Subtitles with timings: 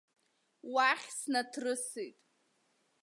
[0.73, 2.17] Уахь снаҭрысит.